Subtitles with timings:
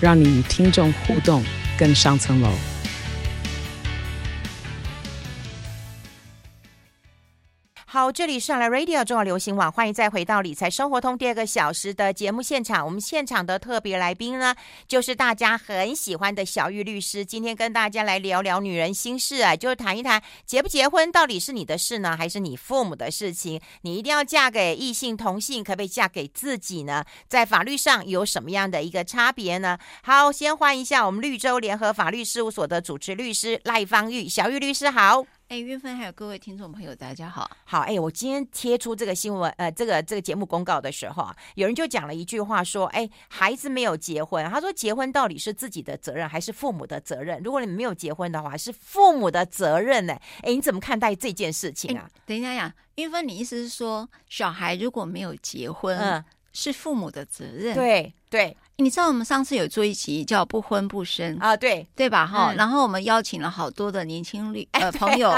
[0.00, 1.44] 让你与听众互动
[1.78, 2.50] 更上层楼。
[7.98, 12.86] 好，这里是上来 Radio 中国流行网，欢迎再回到理财生活通第二个小时的节目现场。
[12.86, 14.54] 我们现场的特别来宾呢，
[14.86, 17.24] 就是大家很喜欢的小玉律师。
[17.24, 23.60] 今天跟大家来聊聊女人心事啊，就是谈一谈结不结婚到底是你的事呢，还是你父母的事情？
[23.82, 27.04] 你一定要嫁给异性同性，可不可以嫁给自己呢？
[27.26, 29.76] 在法律上有什么样的一个差别呢？
[30.04, 35.24] 好，先欢迎一下我们绿洲联合法律事务所的主持律师赖芳玉，小玉律师好。
[35.48, 37.50] 哎，云芬还有各位听众朋友，大家好。
[37.64, 47.40] 好，哎，我今天贴出这个新闻，呃，这个这个节目公告的时候啊，有人就讲了一句话，说，哎，孩子没有结婚，他说结婚到底是自己的责任还是父母的责任？
[47.42, 50.12] 如果你没有结婚的话，是父母的责任呢？
[50.42, 52.06] 哎，你怎么看待这件事情啊？
[52.26, 57.74] 等一下呀，云芬，你意思是说，小孩如果没有结婚，嗯，是父母的责任？
[57.74, 58.56] 对对。
[58.80, 62.24] 你知道我们上次有做一集叫不婚不生啊，对对吧？
[62.24, 65.34] 哈、嗯，然后我们邀请了好多的年轻律呃 朋友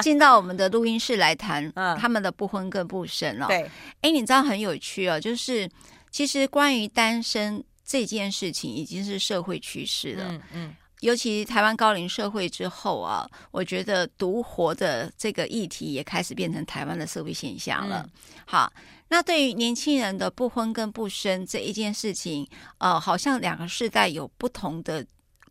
[0.00, 3.48] 进到我们的录音室来谈他们的不婚跟不生了、哦。
[3.48, 3.68] 对，
[4.02, 5.68] 哎，你知道很有趣哦，就是
[6.12, 10.26] 其实关于单身这件事情已经是社会趋势了。
[10.28, 18.02] 嗯嗯，尤其台湾高龄社会之后啊，我觉得独活的这个议题也开始变成台湾的社会现象了。
[18.04, 18.10] 嗯、
[18.46, 18.72] 好。
[19.14, 22.44] 那对于年轻人的不婚跟不生这一件事情，
[22.78, 25.06] 呃，好像两个世代有不同的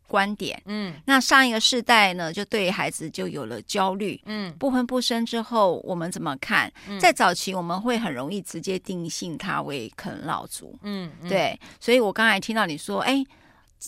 [0.05, 0.61] 观点。
[0.65, 4.21] 嗯，那上一个世代呢，就对孩子就有了焦虑。
[4.25, 6.69] 嗯，不婚不生之后，我们怎么看？
[6.89, 10.77] 嗯，在早期我们会很容易直接定性他为啃老族。
[10.83, 11.57] 嗯，对。
[11.79, 13.23] 所以我刚才听到你说，哎，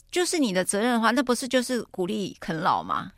[0.10, 3.12] 就是你的责任的话，那不是就是鼓励啃老吗？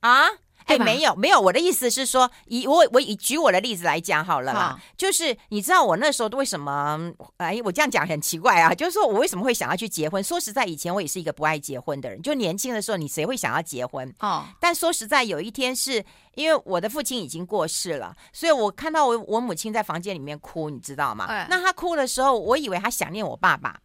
[0.00, 0.26] 啊？
[0.66, 7.12] 哎，没有没有，我的意思是说，以我我以举我的例子来讲好了啦，就是你知道我那时候为什么？
[7.38, 10.22] 哎，我这样讲很奇怪啊，就是说我为什么会想要去结婚？
[10.22, 14.12] 说实在，以前我也是一个不爱结婚的人，就年轻的时候，你谁会想要结婚？
[14.20, 21.26] 哦，但说实在，有一天是因为我的父亲已经过世了，所以我看到我我母亲在房间里面哭，你知道吗？
[21.26, 23.78] 哎，那她哭的时候，我以为她想念我爸爸，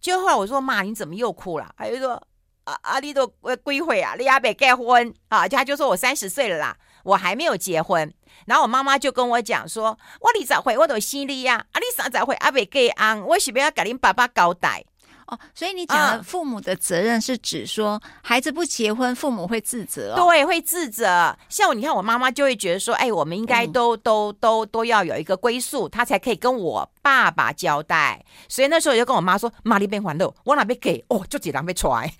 [0.00, 1.74] 就后来我说妈，你怎么又哭了？
[1.76, 2.22] 她就说。
[2.64, 2.98] 啊啊！
[3.00, 5.48] 你都呃归回啊，你还没结婚啊？
[5.48, 8.12] 他就说我三十岁了啦，我还没有结婚。
[8.46, 14.84] 然后我妈妈就跟我讲说，我二十岁我都生你呀，啊你三十岁还没结婚，我是不要跟恁爸爸交代？
[15.26, 20.26] 哦，所以你讲的父母的责任是指说，孩子不结婚，父母会自责哦？
[20.28, 21.36] 对，会自责。
[21.48, 28.24] 像你看，我妈妈就会觉得说，哎，我们应该都、嗯、都都都要有一个归宿，她才可以跟我爸爸交代。
[28.48, 32.12] 所以那时候我就跟我妈说，妈你别还的，我哪边给哦，就几张被踹。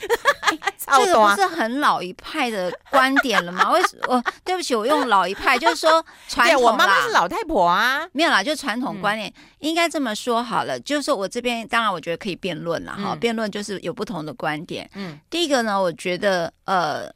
[0.86, 3.72] 这个不是很老一派的观点了吗？
[3.72, 4.14] 为什么？
[4.14, 6.62] 我对不起，我用老一派，就是说 传统。
[6.62, 10.78] 我妈妈是老太婆啊，没有啦，就传统观念、嗯、应该这么说好了。
[10.78, 14.88] 就是我这边，当然我觉得可以辩论了哈，辩论就是有不同的观点。
[14.94, 17.10] 嗯，第一个呢，我觉得呃，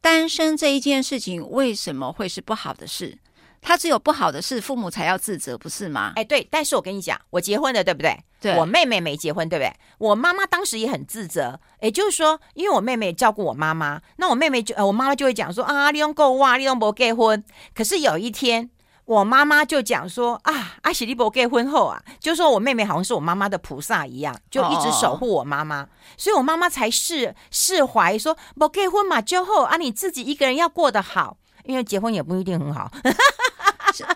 [0.00, 3.16] 单身这一件事情为什么会是不好的事？
[3.60, 6.12] 他只有不好的事，父母才要自责，不是吗？
[6.14, 6.46] 哎，对。
[6.48, 8.16] 但是我跟你讲，我结婚了，对不对？
[8.40, 8.56] 对。
[8.56, 9.72] 我妹妹没结婚，对不对？
[9.98, 11.58] 我妈妈当时也很自责。
[11.80, 17.42] 也就是说，因为我妹妹照顾我妈妈，那我妹妹就呃，我妈妈就会讲说啊，利用够哇，利用不结婚。
[17.74, 18.70] 可是有一天，
[19.08, 25.88] 我妈妈就讲说啊，阿喜利伯结婚后啊，就说我妹妹好像是我妈妈的菩萨一样，就一直守护我妈妈，哦、
[26.18, 32.92] 所以我妈妈才释释怀说不结婚嘛，就后啊，你自己一个人要过得好，因为结婚也不一定很好。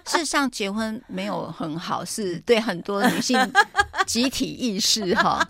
[0.04, 3.38] 事实上，结婚没有很好，是对很多女性
[4.06, 5.40] 集体意识哈。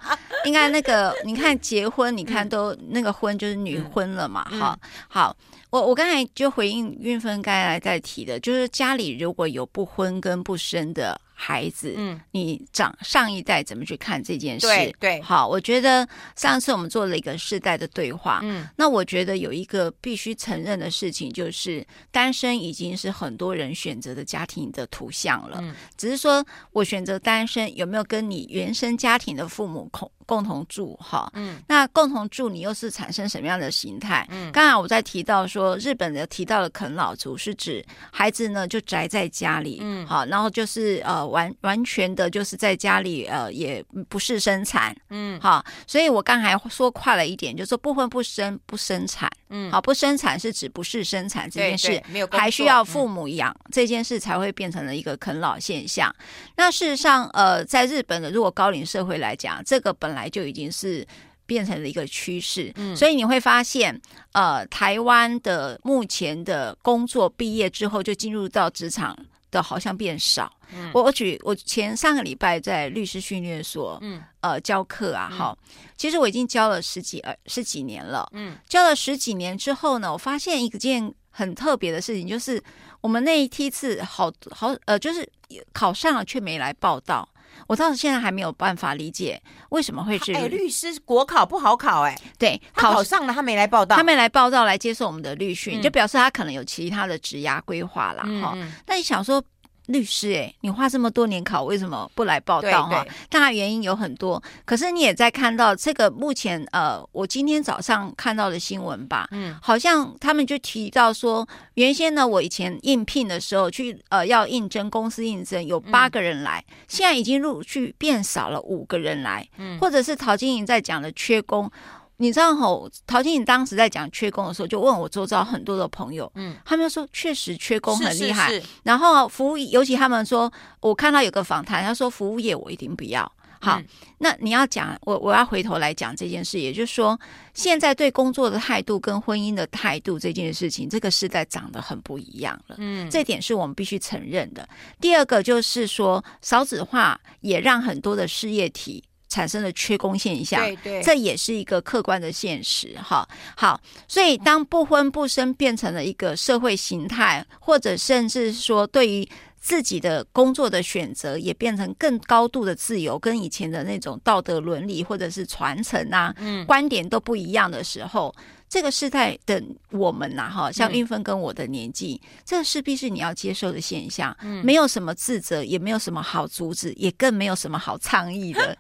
[0.45, 4.79] 应该那个，你看结婚，你看都那个婚就是女婚了嘛，哈。
[5.09, 5.37] 好，
[5.73, 11.21] 我我刚才就回应运芬刚才在提的，就是家里如果有不婚跟不生的。
[11.35, 14.67] 孩子，嗯，你长上一代怎么去看这件事？
[14.69, 25.59] 对对，好，我觉得上次我们做了一个世代的对话，嗯，那我觉得有一个必须承认的事情，就是单身已经是很多人选择的家庭的图像了。
[25.63, 34.27] 嗯，只是说我选择单身有没有跟你原生家庭的父母恐共同住哈，嗯，那共同住你又是产生什么样的形态？
[34.31, 56.15] 嗯，刚才我在提到说，日本的提到的啃老族是指孩子呢就宅在家里，嗯，好，然后就是呃完完全的就是在家里呃也不是生产，嗯，好，所以我刚才说快了一点，就是说不婚不生不生产，嗯，好，不生产是指不是生产这件事，没有还需要父母养、嗯、这件事才会变成了一个啃老现象。
[56.57, 61.07] 那事实上，呃，在日本的如果高龄社会来讲，这个本来就已经是
[61.47, 64.01] 变成了一个趋势，嗯，所以你会发现，
[64.33, 69.17] 呃，台湾的目前的工作毕业之后就进入到职场
[69.51, 70.51] 的好像变少。
[70.75, 75.59] 嗯，我我举我前上个礼拜在律师训练所，嗯，呃，教课啊，哈，
[75.97, 82.63] 其实我已经教了十几呃十几年了，嗯，教了十几年之后呢，我发现一件很特别的事情，就是
[83.03, 85.29] 我们那一梯次好好呃，就是
[85.75, 87.29] 考上了却没来报到。
[87.67, 89.41] 我到现在还没有办法理解
[89.71, 98.57] 为什么会是哎，律师国考不好考哎，对，他考上了，他没来报道，他没来报道来接受我们的律训，嗯、就表示他可能有其他的职涯规划了哈。
[98.87, 99.43] 那、嗯、你想说？
[99.87, 103.05] 律师，哎，你花这么多年考，为什么不来报道哈？
[103.29, 121.71] 当然原因有很多，可是你也在看到这个目前呃，我今天早上看到的新闻吧，嗯，好像他们就提到说，原先呢，我以前应聘的时候去呃要应征公司应征有八个人来，嗯、现在已经陆续变少了五个人来，嗯，或者是陶晶莹在讲的缺工。
[122.19, 128.49] 你知道吼，陶晶莹当时在讲缺工的时候，就问我周遭很多的朋友，嗯，他们说确实缺工很厉害。
[128.49, 133.31] 是是是，然后服务，尤其他们说，我看到有个访谈，他说服务业我一定不要。
[133.61, 133.87] 好，嗯、
[134.19, 137.19] 那你要讲，我我要回头来讲这件事，也就是说，
[137.55, 142.75] 现在对工作的态度跟婚姻的态度这件事情，这个时代长得很不一样了。
[142.79, 144.69] 嗯，这点是我们必须承认的。
[145.01, 149.05] 第二个就是说，少子化也让很多的事业体。
[149.33, 152.95] 产生了缺工现象，对对，这也是一个客观的现实。
[153.03, 153.27] 哈，
[153.57, 159.27] 好，所以当不婚不生变成了一个社会形态，或者甚至说对于
[159.59, 168.35] 自己的工作的选择也变成更高度的自由，跟以前的那种道德伦理或者是传承啊，嗯，观点都不一样的时候，
[168.69, 178.77] 这个时代的我们呐、啊，哈，像运分跟我的年纪，嗯、这势必是你要接受的现象，嗯，没有什么自责，也没有什么好阻止，也更没有什么好倡议的。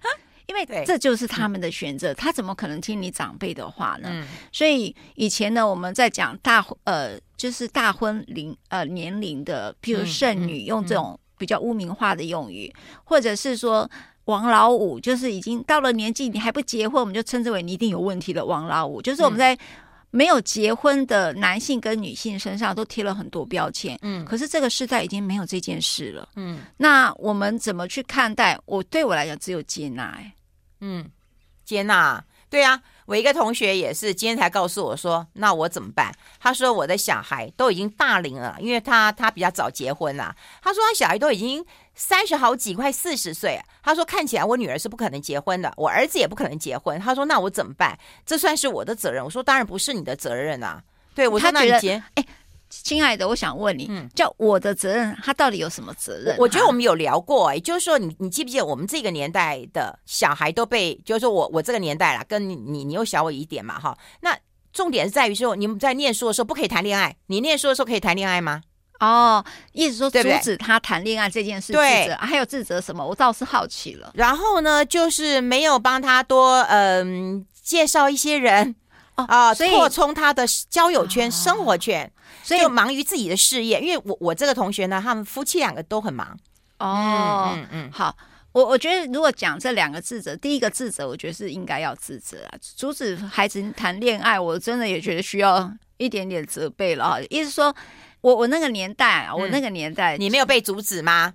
[0.52, 4.10] 因为这就是他们的选择，他怎么可能听你长辈的话呢？
[4.12, 12.70] 嗯、所以以前呢，我们在讲大呃，就是大婚龄呃年龄的，譬如剩女，用这种比较污名化的用语，
[13.02, 13.90] 或者是说
[14.26, 19.00] 王老五，就是已经到了年纪你还不结婚，我们就称之为你一定有问题的王老五。
[19.00, 19.58] 就是我们在
[20.10, 23.98] 没有结婚的男性跟女性身上都贴了很多标签。
[24.02, 26.28] 嗯，可是这个时代已经没有这件事了。
[26.36, 28.58] 嗯，那我们怎么去看待？
[28.66, 30.32] 我对我来讲，只有接纳、欸。
[30.82, 31.08] 嗯，
[31.64, 36.12] 接纳，对啊，我一个同学也是今天才告诉我说，那我怎么办？
[36.40, 40.34] 他说我的小孩都已经大龄了，因为他他比较早结婚啦。
[40.60, 41.64] 他说他小孩都已经
[41.94, 43.60] 三十好几，快四十岁。
[43.80, 46.98] 他说看起来我女儿是不可能结婚的，我儿子也不可能结婚。
[46.98, 47.96] 他说那我怎么办？
[48.26, 49.24] 这算是我的责任。
[49.24, 50.82] 我说当然不是你的责任啊。
[51.14, 52.26] 对，我说那你结，哎。
[52.82, 56.34] 亲爱的，我想问你，嗯，叫我的责任，他到底有什么责任？
[56.38, 63.96] 我觉得我们有聊过，哎，就是说，你你记不记得我们这个年代的小孩都被，就是说我我这个年代啦，跟你你你又小我一点嘛，哈。
[64.22, 64.34] 那
[64.72, 68.62] 重点是在于说，你们在念书的时候不可以谈恋爱，你念书的时候可以谈恋爱吗？
[69.00, 73.04] 哦，意思说阻止他谈恋爱这件事，对，还有自责什么？
[73.04, 74.12] 我倒是好奇了。
[74.14, 78.76] 然后呢，就是没有帮他多嗯、呃、介绍一些人。
[79.28, 82.10] 啊、哦，所以扩充他的交友圈、哦、生活圈，
[82.42, 83.80] 所以就忙于自己的事业。
[83.80, 86.36] 因为我我这个同学呢，他们夫妻两个都很忙。
[86.78, 88.16] 哦，嗯嗯，好，
[88.52, 97.18] 我我觉得如果讲这两个自责，第一个自责，我觉得是应该要自责啊，阻止孩子谈恋爱，我真的也觉得需要一点点责备了啊。
[97.30, 97.74] 意思说，
[98.20, 101.34] 我我那个年代，我那个年代，嗯、你没有被阻止吗？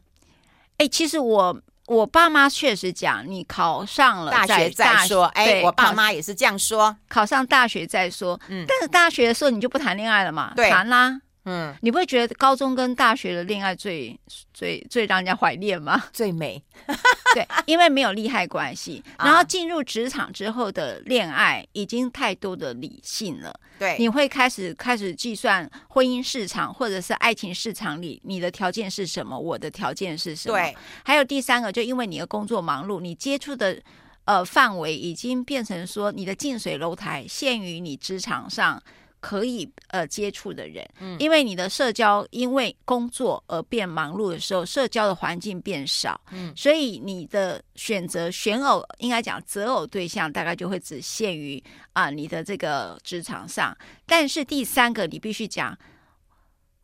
[0.78, 1.62] 哎，其实我。
[1.88, 5.26] 我爸妈确实讲，你考上了大学再说。
[5.28, 8.40] 哎，我爸妈也是这样说，考上大学再说。
[8.50, 10.52] 嗯，但是大学的时候你就不谈恋爱了嘛？
[10.56, 11.20] 对，谈啦。
[11.50, 14.20] 嗯，你不会觉得高中跟大学的恋爱最
[14.54, 16.04] 最最让人家怀念吗？
[16.12, 16.62] 最美，
[17.34, 19.02] 对，因为没有利害关系。
[19.18, 23.58] 然后进入职场之后的恋爱已经太多的理性了。
[23.80, 30.58] 对，你会开始开始计算婚姻市场或者是爱情市场里你的条件是什么，我的条件是什么？
[30.58, 30.76] 对，
[31.06, 33.82] 还有第三个，就因为你的工作忙碌，你接触的
[34.26, 38.84] 呃范围已经变成说你的近水楼台限于你职场上。
[39.20, 51.62] 可以呃接触的人，嗯，因为你的社交因为工作而变忙碌的时候，社交的环境变少，嗯，所以你的选择选偶应该讲择偶对象大概就会只限于
[51.94, 55.78] 啊、呃、你的这个职场上，但是第三个你必须讲。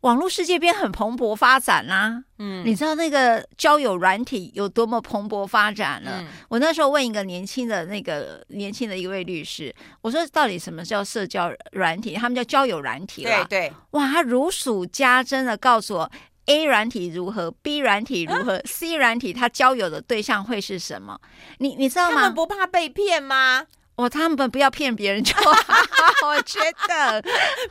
[0.04, 6.20] 网络世界变很蓬勃发展啦、啊，嗯，你知道那个交友软体有多么蓬勃发展了？
[6.20, 12.12] 嗯、我那时候问一个年轻的那个年轻的一位律师，我说到底什么叫社交软体？
[12.16, 16.12] 他们叫交友软体啦，对对，哇，他如数家珍的告诉我
[16.44, 21.18] ，A 软体如何，B 软体如何、啊、C 软体他交友的对象会是什么？
[21.60, 22.16] 你你知道吗？
[22.16, 23.64] 他们不怕被骗吗？
[23.96, 25.52] 哦，他们不要骗别人就好，
[26.26, 26.58] 我觉
[26.88, 27.22] 得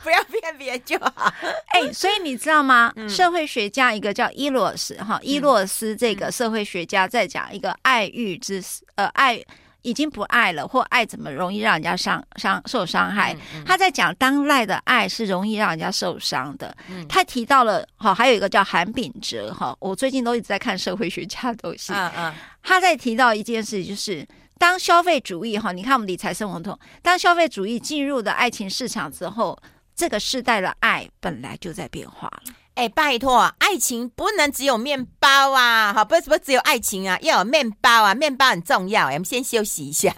[0.02, 1.30] 不要骗别人就好。
[1.66, 2.90] 哎、欸，所以你知道吗？
[2.96, 8.62] 嗯、社会学家一个叫伊洛斯哈，伊洛斯这个社会学家在讲一个爱欲之
[8.94, 9.38] 呃爱
[9.82, 13.34] 已经不爱了，或爱怎么容易让人家伤伤受伤害。
[13.34, 16.74] 嗯嗯、他在讲当赖的爱是容易让人家受伤的。
[16.88, 21.92] 嗯、他提到了哈，还有一个叫韩炳哲哈，我最近都一直在看社会学家的东西。
[21.92, 24.26] 嗯嗯，他在提到一件事就是。
[24.58, 29.58] 当消费主义哈，你看我们理财生活通，当消费主义进入的爱情市场之后，
[29.94, 32.52] 这个世代的爱本来就在变化了。
[32.74, 39.06] 哎，拜托，爱情不能只有面包啊，好，不是不是只有爱情啊，要有面包啊，面包很重要。
[39.06, 40.12] 我们先休息一下。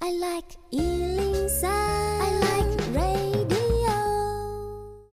[0.00, 1.31] I like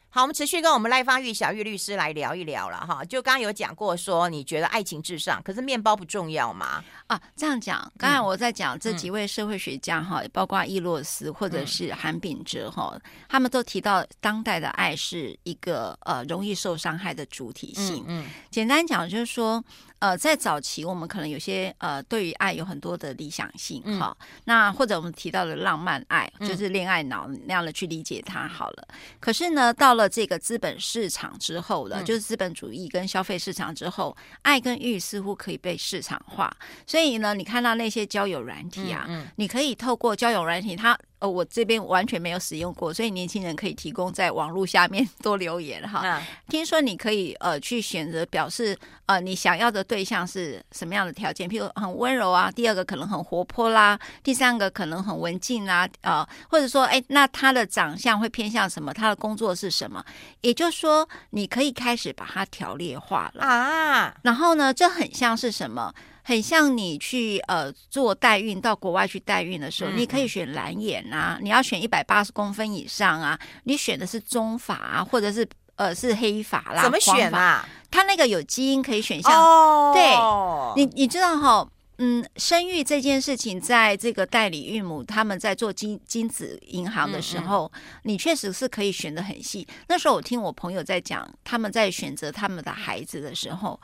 [0.10, 3.04] 好，我们持续跟我们赖芳玉小玉律师来聊一聊了哈。
[3.06, 6.84] 就刚刚有讲过说，你觉得爱情至上，可是面包不重要吗？
[7.08, 18.04] 啊，这样讲，刚才我在讲这几位社会学家哈，嗯、包括伊洛斯或者是韩炳哲哈，嗯、他们都提到当代的爱是一个呃容易受伤害的主体性。
[18.08, 19.64] 嗯，嗯简单讲就是说。
[20.00, 24.28] 呃，在早期，我们可能有些呃，对于爱有很多的理想性，哈、嗯。
[24.46, 28.88] 那或者我们提到的浪漫爱，就是恋爱脑那样的去理解它好了。
[28.90, 36.56] 嗯、可是呢，到了这个资本市场之后了，嗯、就是资本主义跟消费市场之后，爱跟欲似乎可以被市场化。
[36.86, 40.98] 所以呢，你看到那些交友软体啊，你可以透过交友软体，它。
[41.20, 46.02] 呃，我这边完全没有使用过，所以年轻人可以提供在网络下面 多留言哈。
[46.04, 58.94] 嗯、听说你可以呃去选择表示呃你想要的对象是什么样的条件，譬如很温柔啊，第二个可能很活泼啦，第三个可能很文静啦，呃，或者说哎，那他的长相会偏向什么？
[58.94, 60.04] 他的工作是什么？
[60.42, 64.16] 也就是说，你可以开始把它条列化了啊。
[64.22, 65.94] 然后呢，这很像是什么？
[66.28, 77.66] 很像你去呃做代孕到国外去代孕的时候，嗯、你可以选蓝眼啊，你要选一百八十公分以上啊，你选的是中法啊，或者是呃是黑法啦，怎么选啊？
[77.90, 81.66] 它那个有基因可以选项，哦、对，你你知道哈，
[82.00, 89.66] 嗯，生育这件事情，在这个代理孕母他们在做精精子银行的时候，嗯嗯你确实是可以选的很细。
[89.88, 93.80] 那时候我听我朋友在讲，他们在选择他们的孩子的时候。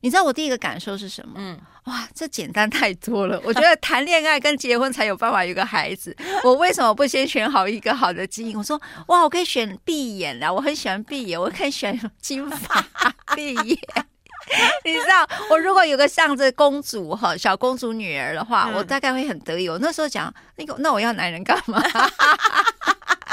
[0.00, 1.34] 你知道我第一个感受是什么？
[1.36, 3.40] 嗯，哇，这简单太多了。
[3.44, 6.16] 我觉得谈恋爱跟结婚才有办法有个孩子。
[6.42, 8.56] 我为什么不先选好一个好的基因？
[8.56, 12.84] 我说，哇，我可以选碧眼啦，我很喜欢碧眼，我可以选金发
[13.34, 13.78] 碧眼。
[14.84, 19.68] 你知道，我如果有个像这公主哈，小公主女儿的话，我大概会很得意。
[19.68, 21.80] 我那时候讲那个，那我要男人干嘛？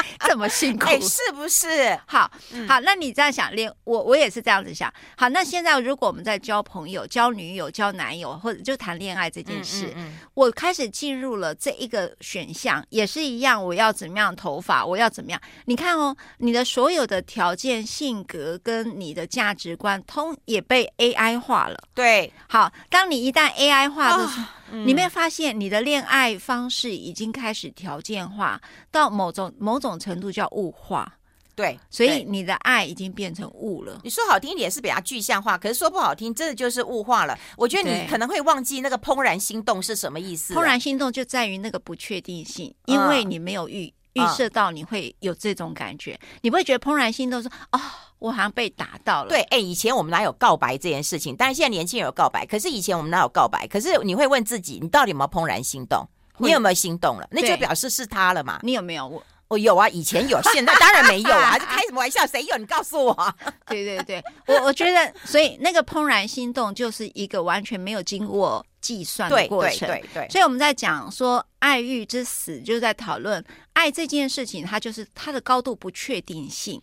[0.28, 1.98] 这么辛苦，哎，是不是？
[2.06, 2.30] 好，
[2.68, 4.92] 好，那你这样想，连我我也是这样子想。
[5.16, 9.94] 好，那现在如果我们在交朋友、交女友、交男友，或者就谈恋爱这件事，
[10.34, 15.42] 我开始进入了这一个选项，也是一样，我要怎么样头发，我要怎么样？
[15.66, 21.78] 你看哦，你的所有的条件、性格跟你的价值观，通也被 AI 化了。
[21.94, 24.46] 对，好，当你一旦 AI 化的时候。
[24.72, 31.12] 哦你没有发现你的恋爱方式已经开始条件化，到某种某种程度叫物化，
[31.56, 34.00] 对，所以你的爱已经变成物了。
[34.04, 37.38] 你说好听一点是比较具象化，可是说不好听，真的就是物化了。
[37.58, 40.54] 我觉得你可能会忘记那个怦然心动是什么意思。
[40.54, 47.80] 怦然心动就在于那个不确定性，因为你没有预预设到你会有这种感觉，你不会觉得怦然心动说哦。
[48.20, 49.30] 我好像被打到了。
[49.30, 51.36] 对，哎，以前我们哪有告白这件事情？
[51.38, 53.68] 但是现在年轻人有告白，可是以前我们哪有告白？
[53.68, 56.04] 可是你会问自己，你到底有没有怦然心动？
[56.40, 57.28] 你有没有心动了？
[57.30, 58.60] 那就表示是他了嘛？
[58.64, 59.06] 你有没有？
[59.06, 61.58] 我我有啊，以前有，现在当然没有啊！
[61.58, 62.26] 这 开什么玩笑？
[62.28, 62.58] 谁有？
[62.58, 63.36] 你告诉我。
[63.68, 69.88] 对对对，我我觉得，所以那个怦然心动就是一个完全没有经过计算的过程。
[69.88, 70.30] 对对对。
[70.30, 76.82] 所以我们在讲说爱欲之死，就是在讨论爱这件事情，它就是它的高度不确定性。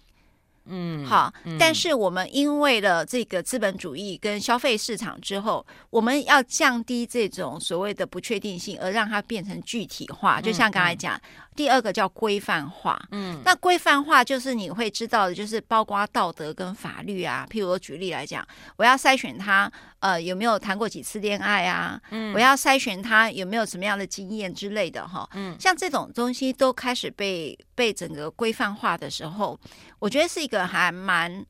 [0.66, 10.40] 嗯，好，嗯、但是我们因为了这个资本主义跟消费市场之后，我们要降低这种所谓的不确定性，而让它变成具体化。
[10.40, 11.22] 就像刚才讲，嗯、
[11.54, 13.00] 第二个叫规范化。
[13.10, 17.46] 嗯，那规范化就是你会知道的，就是包括道德跟法律啊。
[17.50, 22.00] 譬如我举例来讲，我要筛选他，呃，有没有谈过几次恋爱啊？
[22.10, 25.28] 嗯，我要筛选他有没有什么样的经验之类的哈。
[25.34, 29.58] 嗯，像这种东西都开始被被整个规范化的时候，
[29.98, 31.44] 我觉得是一个还蛮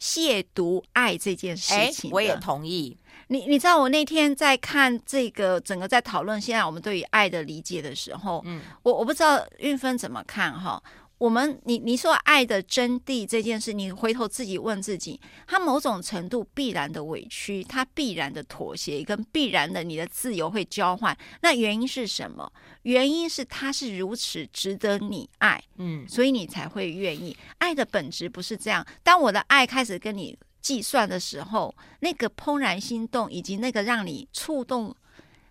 [0.00, 2.10] 亵渎爱这件事情。
[2.10, 2.96] 我也同意。
[3.28, 10.82] 你你知道，我那天在看这个整个在讨论现在我们对于爱的理解的时候，嗯，我我不知道运芬怎么看哈。
[11.20, 21.14] 我们，你你说爱的真谛这件事，你回头自己问自己，他某种程度必然的委屈，他必然的妥协，跟必然的你的自由会交换。
[21.42, 22.50] 那原因是什么？
[22.84, 27.36] 原因是他是如此值得你爱，嗯，所以你才会愿意。
[27.58, 28.86] 爱的本质不是这样。
[29.02, 34.96] 当我的爱开始跟你计算的时候，那个怦然心动，以及那个让你触动。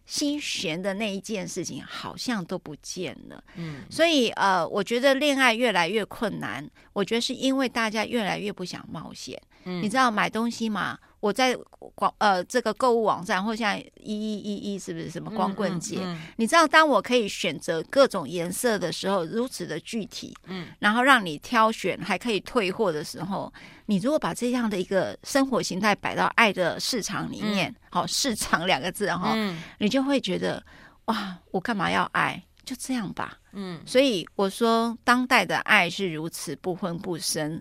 [0.09, 10.97] 心弦的那一件事情好像都不见了，嗯，所以呃，我觉得恋爱越来越困难，我觉得是因为大家越来越不想冒险，嗯，你知道买东西嘛？
[11.19, 11.55] 我在
[11.95, 15.97] 广呃这个购物网站，或像一一一一是不是什么光棍节？
[15.97, 23.51] 嗯嗯嗯、你知道，当我可以选择各种颜色的时候，如此的具体，嗯，然后让你挑选，还可以退货的时候，
[23.87, 30.63] 你如果把这样的一个生活形态摆到爱的市场里面，好、市场两个字哈，嗯、你就会觉得
[31.05, 32.41] 哇，我干嘛要爱？
[32.63, 37.59] 就这样吧，嗯，所以我说，当代的爱是如此不婚不生。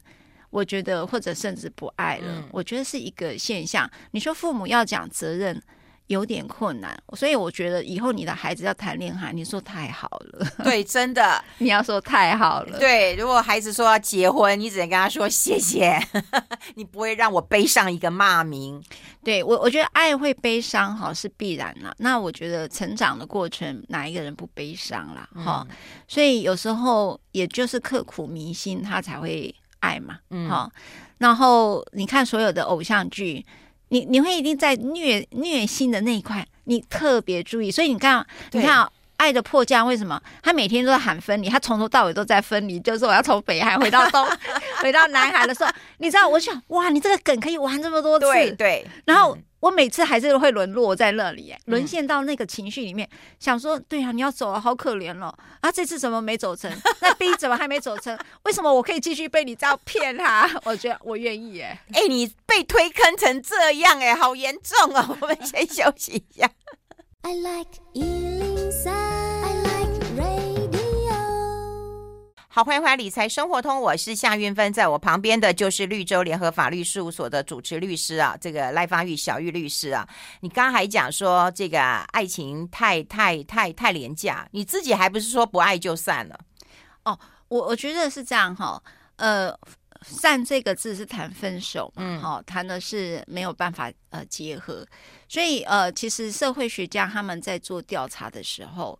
[0.50, 3.90] 我觉得，或者甚至不爱了，嗯、我觉得是一个现象。
[4.12, 5.62] 你说父母要讲责任
[6.06, 10.46] 有点困难，所以我觉得以后你的孩子要谈恋爱，你说太好了。
[10.64, 12.78] 对，真的， 你要说太好了。
[12.78, 16.00] 对，如果孩子说要结婚，你只能跟他说谢谢，
[16.76, 18.82] 你不会让我背上一个骂名。
[19.22, 21.94] 对我，我觉得爱会悲伤，哈，是必然了。
[21.98, 25.28] 那我觉得成长的过程，哪一个人不悲伤啦？
[25.34, 25.76] 哈、嗯，
[26.06, 29.54] 所以有时候也就是刻骨铭心，他才会。
[29.80, 30.70] 爱嘛，嗯，好，
[31.18, 33.44] 然后你看所有的偶像剧，
[33.88, 37.70] 你你会一定在虐虐心的那一块，你特别注意。
[37.70, 38.84] 所以你看，你看
[39.16, 41.48] 《爱的迫降》，为什么他每天都在喊分离？
[41.48, 44.26] 他从头到尾都在分离，就是我要从北海回到东，
[44.82, 49.36] 回到南海的时候，你知道，我想，哇，你这个梗可以玩这么多次，对，对，然后。
[49.58, 55.72] 嗯我每次还是会沦落在那里，沦陷到那个情绪里面，嗯、想说，对啊，你要走了，好可怜哦啊！
[55.72, 56.70] 这次怎么没走成？
[57.02, 58.16] 那 B 怎么还没走成？
[58.44, 60.48] 为什么我可以继续被你这样骗他？
[60.64, 65.18] 我觉得我愿意哎，哎、欸，你被推坑成这样哎，好严重哦！
[65.20, 66.48] 我们先休息一下。
[67.22, 67.80] I like
[72.50, 80.08] 好，欢迎回来《理财生活通》，我是夏云芬，在我旁边的就是绿洲联合法律事务所的主持律师啊，这个赖芳玉小玉律师啊。
[80.40, 86.40] 你刚刚还讲说这个爱情太太太太廉价，你自己还不是说不爱就散了？
[87.04, 87.16] 哦，
[87.48, 88.82] 我我觉得是这样哈，
[89.16, 89.54] 呃，
[90.00, 94.84] 散这个字是谈分手，嗯，好，谈的是没有办法呃结合，
[95.28, 98.98] 所以呃，其实社会学家他们在做调查的时候，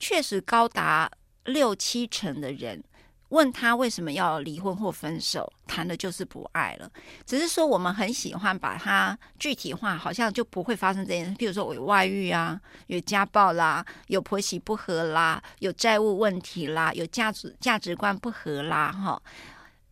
[0.00, 1.08] 确实高达。
[1.44, 2.82] 六七成的人
[3.30, 6.90] 问他为什么要离婚或分手，谈的就是不爱了。
[7.24, 11.32] 只是说我们很喜欢把它具体化，好像就不会发生这件事。
[11.36, 19.22] 譬如说我有外遇啊，有家暴啦，有婆媳不和啦，有债务问题啦，有价值价值观不合啦，哈。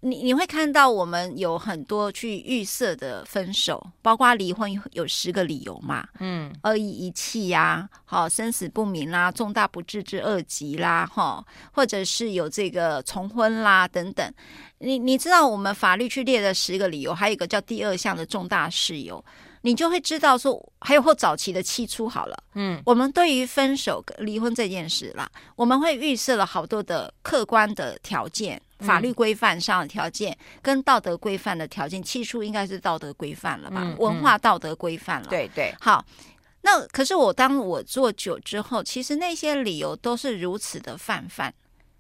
[0.03, 14.33] 你你会看到我们有很多去预设的分手，包括离婚有十个理由嘛，嗯，恶意遗弃呀，好，生死不明啦，重大不治之恶疾啦，哈，或者是有这个重婚啦等等。
[14.79, 19.23] 你你知道我们法律去列的十个理由，还有一个叫第二项的重大事由。
[19.63, 33.95] 你就会知道说，还有或早期的期初好了，嗯，我们对于分手、离婚这件事啦，我们会预设了好多的客观的条件，法律规范上的条件跟道德规范的条件，期初应该是道德规范了吧？
[33.99, 35.75] 文化道德规范了，对对。
[35.81, 36.05] 好，
[36.63, 41.53] 那可是我当我做久之后，其实那些理由都是如此的泛泛。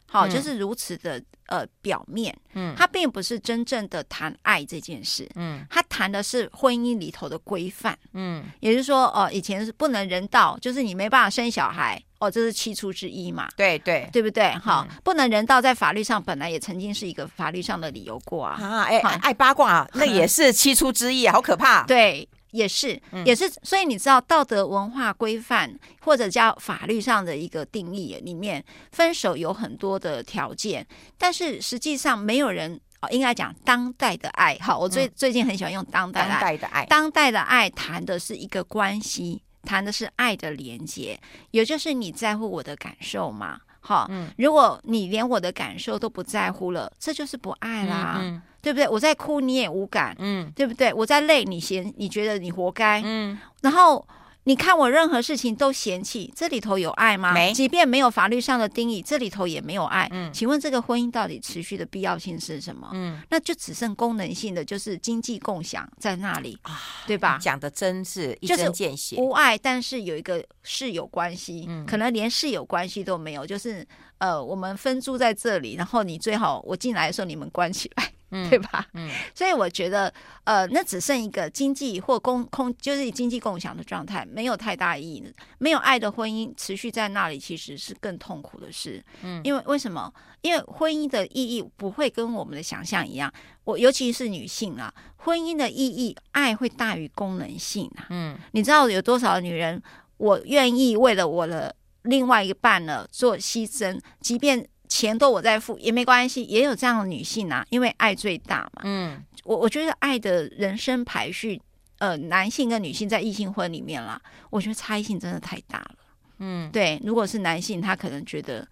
[0.06, 14.50] 好，就是如此的呃表面，嗯，他并不是真正的谈爱这件事，嗯，他谈的是婚姻里头的规范，嗯，也就是说，哦、呃，以前是不能人道，就是你没办法生小孩，哦，这是七出之一嘛，对对，对不对？
[14.58, 22.26] 哈，嗯、不能人道在法律上本来也曾经是一个法律上的理由过啊，啊，哎，爱八卦 那也是七出之一，好可怕，对。
[22.52, 30.86] 也是，也是，所以你知道道德文化规范或者叫法律上的一个定义里面，分手有很多的条件，
[31.16, 34.56] 但是实际上没有人哦，应该讲当代的爱。
[34.60, 36.40] 好，我最、嗯、最近很喜欢用当代的爱。
[36.40, 41.18] 当代的爱，当代的爱谈的是一个关系，谈的是爱的连接，
[41.50, 43.60] 也就是你在乎我的感受嘛。
[43.82, 48.88] 好，嗯，如果你连我的感受都不在乎了，这就是不爱啦，对不对？
[48.88, 50.92] 我在哭你也无感，嗯，对不对？
[50.92, 54.06] 我在累你嫌你觉得你活该，嗯，然后。
[54.44, 57.30] 你看我任何事情都嫌弃，这里头有爱吗？
[57.34, 57.52] 没。
[57.52, 60.08] 即便没有法律上的定义，这里头也没有爱。
[60.10, 60.32] 嗯。
[60.32, 62.88] 请问这个婚姻到底持续的必要性是什么？
[62.94, 63.20] 嗯。
[63.28, 67.38] 那就只剩功能性的，就是经济共享在那里，啊、对吧？
[67.38, 69.16] 讲的真是一针见血。
[69.18, 73.86] 无爱，但是有一个室友关系，嗯、可能连室友关系都没有，就是
[74.18, 78.10] 呃，我们分住在这里，然后你最好我进来的时候你们关起来。
[78.30, 78.86] 嗯、对吧？
[78.94, 80.12] 嗯，所以我觉得，
[80.44, 85.32] 呃，那只剩一个经济或共空，就是经济共享的状态，没有太大意义。
[85.58, 89.04] 没有爱的婚姻持续在那里，其实是更痛苦的事。
[89.22, 90.12] 嗯，因为为什么？
[90.42, 93.32] 因为婚姻的意义不会跟我们的想象一样。
[93.64, 98.06] 我尤其是女性啊，婚姻的意义，爱会大于功能性啊。
[98.10, 99.82] 嗯，你知道有多少女人，
[100.16, 104.66] 我愿意为了我的另外一半呢做牺牲，即便。
[104.90, 108.82] 钱都我在付也没关系，也有这样的女性啊，因为爱最大嘛。
[108.82, 111.62] 嗯，我我觉得爱的人生排序，
[112.00, 115.94] 呃，男性跟女性在异性婚里面啦，我觉得差异性真的太大了。
[116.40, 118.66] 嗯，对，如果是男性，他可能觉得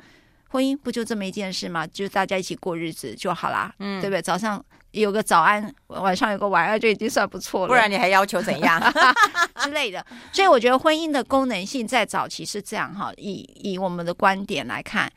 [0.48, 1.87] 婚姻不就这么一件事吗？
[1.87, 4.20] 就大家一起过日子就好啦，嗯，对不对？
[4.20, 7.68] 早上有个早安，晚上有个晚安，就已经算不错了。
[7.68, 8.83] 不然你还要求怎样
[9.62, 10.04] 之类的？
[10.33, 15.09] 所以我觉得婚姻的功能性在早期是这样哈，以以我们的观点来看。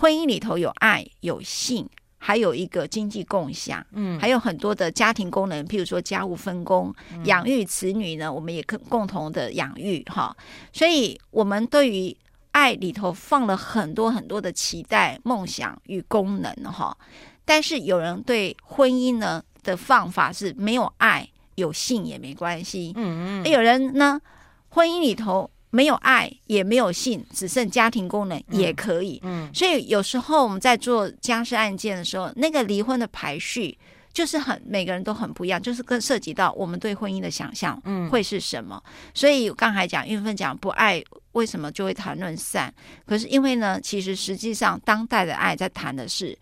[0.00, 1.84] 婚姻里头有爱、有性，
[2.18, 10.36] 还有一个经济共享，嗯，还有很多的家庭功能，譬如说家务分工、嗯、养育子女呢，我们也可共同的养育哈。
[10.72, 12.16] 所以，我们对于
[12.52, 16.96] 爱里头放了很多很多的期待、梦想与功能哈。
[17.44, 24.20] 但是，有人对婚姻呢的方法是没有爱、有性也没关系，嗯嗯，有人呢，
[24.68, 25.50] 婚姻里头。
[25.70, 29.20] 没有爱也没有性，只剩家庭功能也可以。
[29.22, 33.76] 嗯，嗯，所以有时候我们在做家事案件的时候，那个离婚的排序
[34.12, 38.82] 就是很每个人都很不一样，就是跟涉及到我们对婚姻的想象，嗯，会是什么？
[38.86, 41.02] 嗯，所以刚才讲韵芬讲不爱，
[41.32, 42.72] 为什么就会谈论散？
[43.06, 46.36] 可是因为呢，其实实际上当代的爱在谈的是。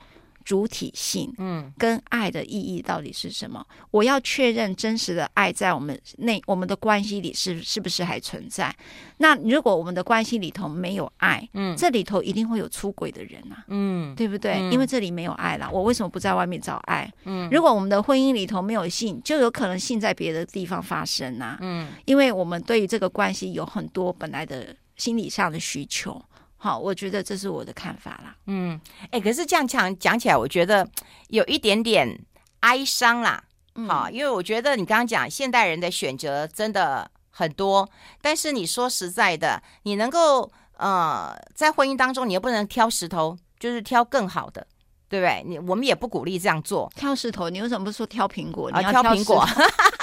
[0.46, 3.66] 主体性，嗯，跟爱的意义到底是什么？
[3.90, 8.72] 我要确认真实的爱在我们内，我们的关系里是是不是还存在？
[9.16, 14.52] 那如果我们的关系里头没有爱，嗯，这里头一定会有出轨的人啊，嗯，对不对？
[14.60, 17.12] 嗯，因为这里没有爱了，我为什么不在外面找爱？
[17.24, 26.22] 嗯，如果我们的婚姻里头没有性，就有可能性在别的地方发生啊，嗯，因为我们对于这个关系有很多本来的心理上的需求。
[26.66, 28.34] 好，我觉得这是我的看法啦。
[28.46, 28.80] 嗯，
[29.12, 30.84] 哎，可是这样讲讲起来，我觉得
[31.28, 32.18] 有一点点
[32.58, 33.44] 哀伤啦。
[33.86, 37.88] 好，嗯，因为我觉得你刚刚讲现代人的选择真的很多，
[38.20, 44.66] 但是你说实在的，你能够呃在婚姻当中，你又不能挑石头，就是挑更好的，
[45.08, 45.44] 对不对？
[45.46, 46.90] 你我们也不鼓励这样做。
[46.96, 48.72] 挑石头，你为什么不说挑苹果？
[48.72, 49.46] 你要挑苹果。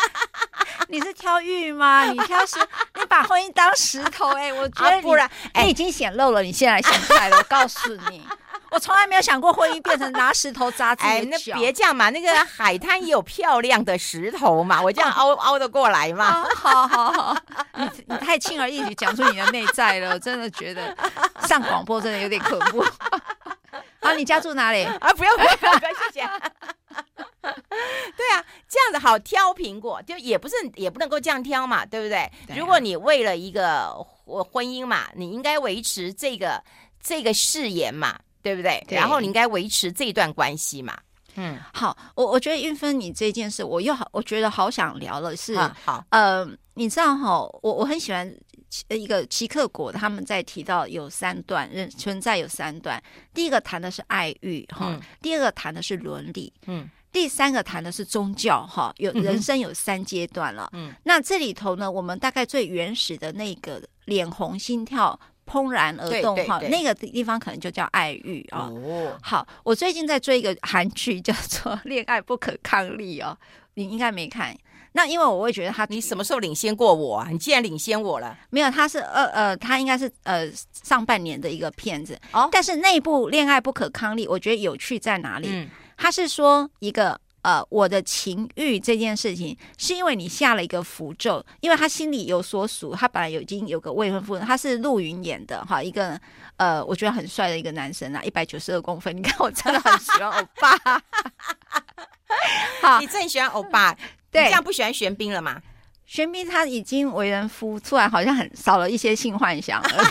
[0.87, 2.05] 你是挑玉吗？
[2.05, 2.59] 你挑石，
[2.95, 4.53] 你把婚姻当石头哎、欸！
[4.53, 7.37] 我觉得、啊、不然，你已经显露了，你现在显出来了。
[7.37, 8.27] 我告诉你，
[8.71, 11.53] 我从来没有想过婚姻变成拿石头砸自己的脚。
[11.53, 16.45] 哎、那别这样嘛，那个海滩也有漂亮的石头嘛，我这样凹凹得过来嘛。
[16.55, 17.37] 好好好，
[17.75, 20.95] 你你太轻而易举讲出你的内在了，我真的觉得
[21.47, 22.85] 上广播真的有点可恶。
[24.03, 24.83] 好，你家住哪里？
[24.99, 25.73] 啊，不用不用不用，
[26.11, 26.27] 谢谢。
[27.43, 32.29] 对啊，这样子好挑苹果，就也不是也不能够这样挑嘛，对不对？
[32.47, 33.91] 对啊、如果你为了一个
[34.25, 36.63] 婚姻嘛，你应该维持这个
[37.01, 38.83] 这个誓言嘛，对不对？
[38.87, 40.97] 对，然后你应该维持这段关系嘛。
[41.35, 48.31] 嗯，好，我我觉得运芬你这件事，我又好，我觉得好想聊的是，啊、好，呃，你知道哈，我我很喜欢
[48.89, 53.01] 一个齐克果，他们在提到有三段，人存在有三段，
[53.33, 56.89] 第一个谈的是爱欲哈，嗯、第二个谈的是伦理，嗯。
[57.11, 60.67] 第三个谈的是宗教，哈，有人生有三阶段了。
[60.73, 68.67] 嗯，那这里头呢，我们大概最原始的那个脸红心跳、怦然而动，哈，那个地方可能就叫爱欲啊。
[68.67, 73.37] 哦，好，我最近在追一个韩剧，叫做《恋爱不可抗力》哦，
[73.75, 74.57] 你应该没看。
[74.93, 77.27] 那因为我会觉得他，你什么时候领先过我啊？
[77.31, 82.47] 你既然领先我了，没有，他是呃呃，他应该是呃上半年的一个片子哦。
[82.51, 85.47] 但是那部《恋爱不可抗力》，我觉得有趣在哪里？
[85.49, 85.69] 嗯。
[85.95, 96.19] 他是说一个呃，我的情欲这件事情，是因为你下了一个符咒，因为他心里有所属，他本来有已经有个未婚夫，他是陆云演的哈，一个
[96.57, 101.03] 呃，我觉得很帅的一个男生啊，一百九十二公分，你看我真的很喜欢欧巴，
[102.81, 103.95] 好，你最喜欢欧巴，
[104.33, 105.61] 对，这样不喜欢玄彬了吗？
[106.05, 110.03] 玄彬他已经为人夫，突然好像很少了一些性幻想了。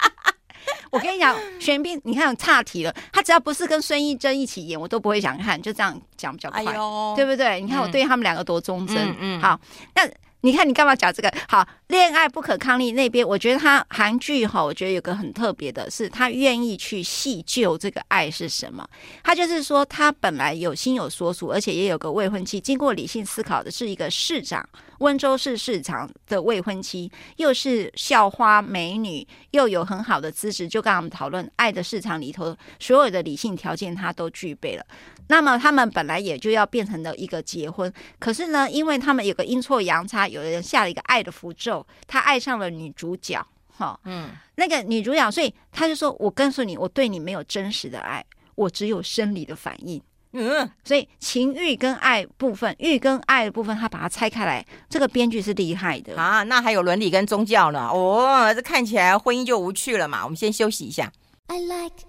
[0.90, 2.94] 我跟你讲，玄彬，你看岔题了。
[3.12, 5.60] 他只要不是跟孙艺珍一起演，我都不会想看。
[5.60, 6.74] 就这样讲比较快，哎、
[7.14, 7.60] 对不对？
[7.60, 8.96] 你看我对他们两个多忠贞。
[8.98, 9.58] 嗯嗯、好，
[9.94, 10.02] 那。
[10.42, 11.32] 你看，你干嘛讲这个？
[11.48, 18.84] 好，恋爱不可抗力那边，我觉得他韩剧哈，我觉得有个很特别的是，他愿意去细究这个爱是什么。
[19.22, 24.68] 他就是说，他本来有心有所属，而且也有个未婚妻，经过理性思考的是一个市长，
[24.98, 30.66] 温州市市长的未婚妻，又是校花美女，又有很好的资质。
[30.66, 34.84] 就刚我们讨论爱的市场里头，所有的理性条件他都具备了。
[35.28, 41.75] 那么他们本来也就要变成了一个结婚，可是呢，因为他们有个阴错阳差，有人下了一个爱的符咒，
[42.06, 50.00] 他爱上了女主角，哈，嗯，那个女主角，所以他就说：“我告诉你，我对你没有真实的爱，我只有生理的反应。”
[50.38, 56.42] 嗯，所以情欲跟爱部分，欲跟爱的部分，他把它拆开来，这个编剧是厉害的啊。
[56.42, 57.88] 那还有伦理跟宗教呢？
[57.88, 60.22] 哦，这看起来婚姻就无趣了嘛。
[60.24, 61.10] 我们先休息一下。
[61.46, 62.04] I like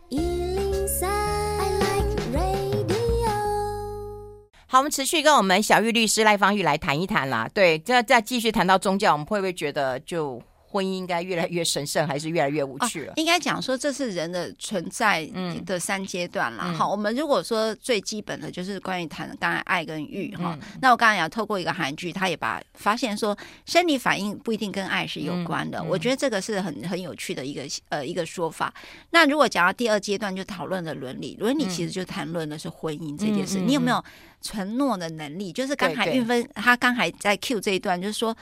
[4.78, 7.50] 我们持续跟我们小玉律师赖芳玉来谈一谈啦。
[7.54, 10.42] 对，再再继续谈到宗教，我们会不会觉得就？
[10.78, 13.14] 婚姻应该越来越神圣，还是越来越无趣了？
[13.14, 15.26] 啊、应该讲说，这是人的存在
[15.66, 16.66] 的三阶段啦。
[16.68, 23.36] 嗯、好，我们如果说最基本的就是关于谈刚才爱跟欲哈，嗯、那我刚才也透过一个韩剧，他也把发现说，
[23.66, 25.84] 生理反应不一定跟爱是有关的。
[25.84, 28.72] 我觉得这个是很很有趣的一个呃一个说法。
[29.10, 33.58] 那如果讲到第二阶段，就讨论的伦理，伦理其实就谈论的是婚姻这件事。
[33.60, 34.04] 你有没有
[34.44, 35.52] 承诺的能力？
[35.52, 38.38] 就是刚才运芬他刚才在 Q 这一段，就是说。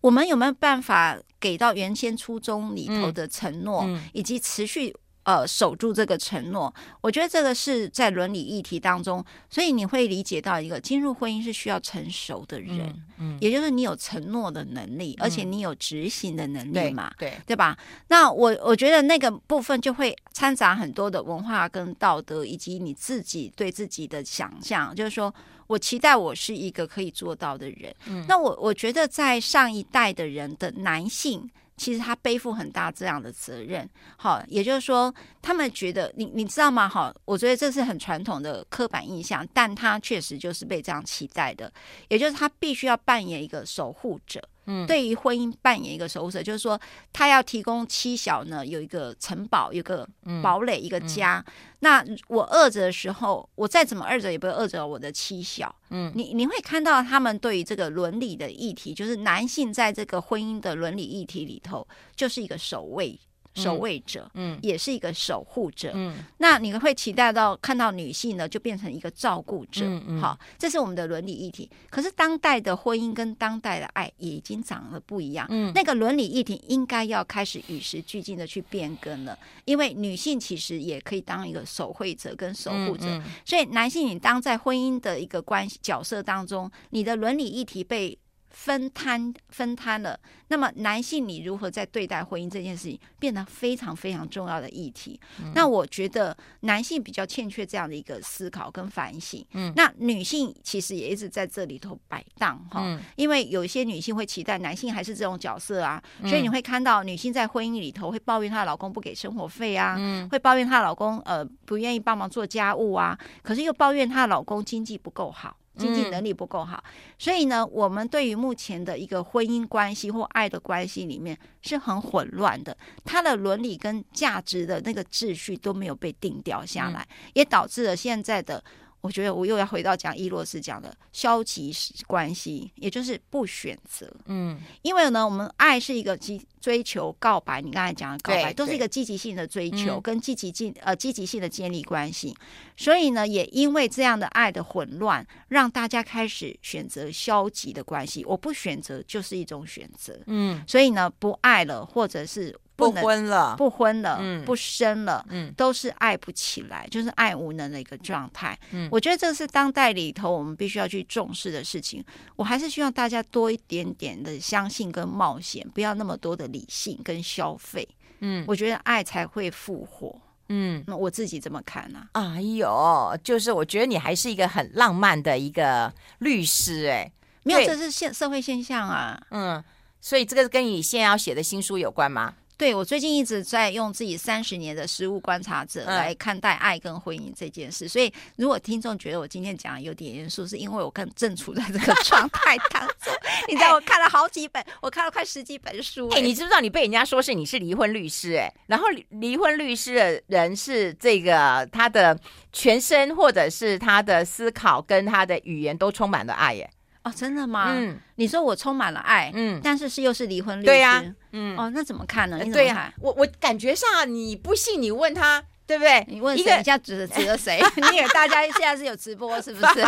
[0.00, 6.72] 我们有没有办法给到原先初衷里头的承诺，嗯嗯、以及持续呃守住这个承诺？
[7.02, 12.80] 我觉得这个是在伦理议题当中，所以你会理解到一个进入婚姻是需要成熟的人，
[13.18, 17.76] 嗯，嗯也就是你有承诺的能力，嗯、而且你有执行的能力嘛，对对，对吧？
[18.08, 25.32] 那我我觉得那个部分就会掺杂很多的文化跟道德，以及你自己对自己的想象，就是说。
[25.70, 27.94] 我期待我是一个可以做到的人。
[28.06, 33.88] 嗯，那我我觉得在上一代的人的男性，其实他背负很大这样的责任。
[34.16, 36.88] 好，也就是说，他们觉得你你知道吗？
[36.88, 41.72] 好，我觉得这是很传统的刻板印象，但他确实就是被这样期待的。
[42.08, 44.42] 也就是他必须要扮演一个守护者。
[44.72, 46.80] 嗯，对于婚姻扮演一个守护者，就是说
[47.12, 50.08] 他要提供妻小呢，有一个城堡，有个
[50.40, 51.44] 堡垒，一个家。
[51.80, 55.74] 那我饿着的时候，我再怎么饿着，也不会饿着我的妻小。
[55.88, 63.18] 嗯，你你会看到他们对于这个伦理的议题，就是男性在这个婚姻的伦理议题里头，就是一个守卫。
[63.54, 71.68] 守卫者，嗯，也是一个守护者，嗯，那你会期待到看到女性呢，就变成一个照顾者，嗯嗯，好，这是我们的伦理议题。
[71.90, 88.16] 可是当代的婚姻跟当代的爱也已经长得不一样，嗯，那个伦理议题应该要开始与时俱进的去变更了，因为女性其实也可以当一个守卫者跟守护者，嗯嗯，所以男性你当在婚姻的一个关系角色当中，你的伦理议题被。
[88.50, 95.18] 分摊分摊了，那么男性你如何在对待婚姻这件事情变得非常非常重要的议题？
[95.40, 99.44] 嗯、那我觉得男性比较欠缺这样的一个思考跟反省。
[99.52, 115.56] 嗯，那女性其实也一直在这里头摆荡哈，嗯、因为有一些女性会期待男性还是这种角色啊，嗯、所以你会看到女性在婚姻里头会抱怨她的老公不给生活费啊，嗯、会抱怨她的老公呃不愿意帮忙做家务啊，可是又抱怨她的老公经济不够好。
[115.80, 116.84] 经济能力不够好，
[117.18, 128.62] 所以呢，我们对于目前的一个婚姻关系或爱的关系里面是很混乱的，它的伦理跟价值的那个秩序都没有被定掉下来，也导致了现在的。
[129.00, 131.74] 我觉得我又要回到讲伊洛斯讲的消极
[132.06, 134.10] 关系，也就是不选择。
[134.26, 142.36] 嗯，因为呢，我们爱是一个积追求告白，你刚才讲的告白都是一个积极性的追求，跟积极性呃积极性的建立关系。
[142.76, 148.24] 所以呢，也因为这样的爱的混乱，让大家开始选择消极的关系。
[148.24, 150.18] 我不选择就是一种选择。
[150.26, 152.54] 嗯，所以呢，不爱了，或者是。
[152.80, 158.58] 不，婚了，不婚了，嗯，不生了，嗯，都是爱不起来，就是爱无能的一个状态。
[158.70, 162.04] 嗯，我觉得这是当代里头我们必须要去重视的事情。
[162.36, 167.86] 我还是希望大家多一点点的相信跟冒险，不要那么多的理性跟消费。
[168.20, 170.20] 嗯，我觉得爱才会复活。
[170.52, 172.08] 嗯，那我自己怎么看呢？
[172.12, 172.34] 啊？
[172.34, 177.10] 哎呦，就是我觉得你还是一个很浪漫的一个律师，哎，
[177.44, 179.20] 没有，这是现社会现象啊。
[179.30, 179.62] 嗯，
[180.00, 182.34] 所以这个跟你现在要写的新书有关吗？
[182.60, 193.10] 对，我最近一直在用自己三十年的实物观察者来看待爱跟婚姻这件事，嗯、所以如果听众觉得我今天讲的有点严肃，是因为我更正处在这个 状态当中。
[193.48, 196.10] 你知道我看了好几本，我看了快十几本书。
[196.10, 198.34] 哎，你知不知道你被人家说是你是离婚律师？
[198.34, 202.14] 哎，然后离婚律师的人是这个他的
[202.52, 206.70] 全身或者是他的思考跟他的语言都充满了爱，耶。
[207.10, 207.72] 哦，真的吗？
[207.74, 212.38] 嗯，你说我充满了爱，嗯，但是是又是离婚律师，对呀，嗯，哦，那怎么看呢？
[212.42, 216.04] 你对呀，我我感觉上你不信，你问他，对不对？
[216.08, 216.44] 你问谁？
[216.44, 217.60] 人家指指的谁？
[217.76, 219.74] 你以为大家现在是有直播是不是？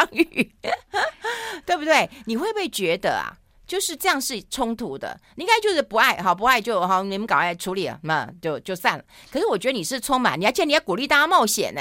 [1.66, 2.08] 对不对？
[2.26, 3.32] 你会不会觉得啊，
[3.66, 5.18] 就是这样是冲突的？
[5.36, 9.04] 你应该就是不爱，好不爱就好，你们赶快处理了，那就就散了。
[9.30, 11.80] 可是我觉得你是充满，你要见你要鼓励大家冒险呢。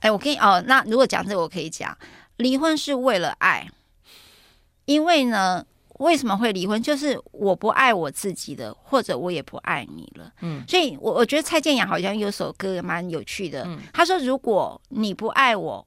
[0.00, 1.96] 哎，我跟你哦，那如果讲这个，我可以讲，
[2.36, 3.68] 离婚是为了爱。
[4.90, 5.64] 因为呢，
[6.00, 6.82] 为什么会离婚？
[6.82, 10.32] 就是我不爱我自己的，或者我也不爱你了。
[10.40, 13.62] 嗯，所以我我觉得蔡健雅好像有首歌蛮有趣的。
[13.66, 15.86] 嗯，他说：“如果你不爱我，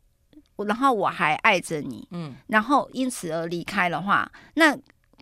[0.65, 4.73] 然后我还爱着你，嗯，然后因此而离开的话，那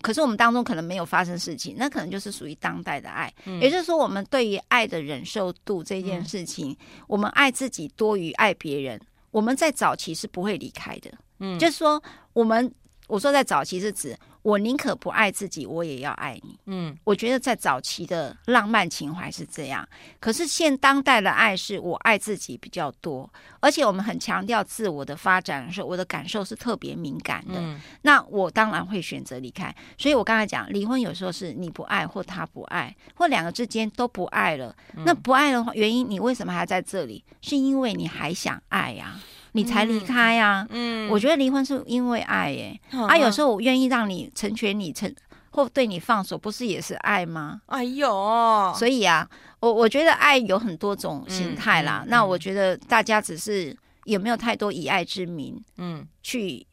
[0.03, 3.33] 可是我们当中可能没有发生事情，那可能就是属于当代的爱。
[3.45, 11.09] 嗯，也就是说，我们对于爱的忍受度这件事情，嗯，我们爱自己多于爱别人，我们在早期是不会离开的。
[11.39, 11.99] 嗯，就是说
[12.33, 12.71] 我们。
[13.07, 16.57] 我说在早期是指我宁可不爱自己，我也要爱你。
[16.65, 19.87] 嗯，我觉得在早期的浪漫情怀是这样。
[20.19, 27.55] 可是现当代的爱是我爱自己比较多，而且我们很强调自我的发展的时候，我的感受是特别敏感的。
[27.57, 29.75] 嗯，那我当然会选择离开。
[29.97, 34.75] 所以我刚才讲离婚有时候是你不爱或他不爱，或两个之间都不爱了。
[35.05, 37.23] 那不爱的话，原因你为什么还在这里？
[37.41, 39.19] 是因为你还想爱呀。
[39.53, 40.67] 你才离开呀、啊？
[40.69, 42.79] 嗯，我觉得离婚是因为爱耶。
[42.91, 45.13] 嗯、啊，有时候我愿意让你成全你成
[45.51, 47.61] 或对你放手，不是也是爱吗？
[47.65, 49.27] 哎呦，所以啊，
[49.59, 52.05] 我我觉得爱有很多种形态啦。
[52.07, 56.65] 那我觉得大家只是有没有太多以爱之名，嗯，去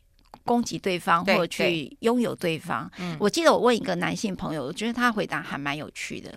[0.45, 2.88] 攻击对方或者去拥有对方。
[3.01, 6.33] 嗯，我记得我问一个男性朋友，我觉得他回答还蛮有趣的。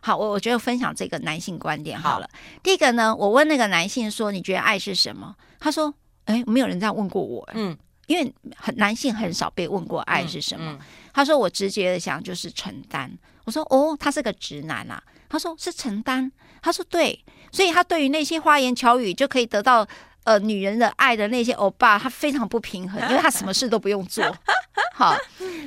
[0.00, 2.30] 好，我我觉得分享这个男性观点好了。
[2.32, 5.94] 好，第一个呢，我问那个男性说：“你觉得爱是什么？”他说
[6.24, 10.72] ：“哎，没有人这样问过我。”嗯，因为很男性很少被问过爱是什么。
[10.72, 10.80] 嗯嗯、
[11.12, 19.86] 他说：“我直接的想就是承担。”我说：“哦，他是个直男啊。”他说：“是承担。”他说：“对。”所以他对于那些花言巧语就可以得到
[20.24, 24.24] 呃女人的爱的那些欧巴，他非常不平衡， 因为他什么事都不用做。
[24.92, 25.16] 好，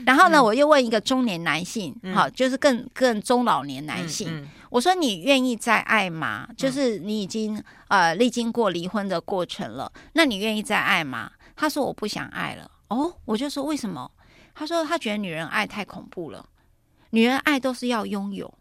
[0.05, 6.45] 然后呢，嗯、我又问一个中年男性，嗯、好，就是更更中老年男性，嗯嗯、我说你愿意再爱吗？
[6.49, 11.31] 嗯、就是你已经呃历经过离婚的过程了，那你愿意再爱吗？
[11.55, 12.69] 他说我不想爱了。
[12.89, 14.11] 哦，我就说为什么？
[14.53, 16.45] 他说他觉得女人爱太恐怖了，
[17.09, 18.53] 女人爱都是要拥有。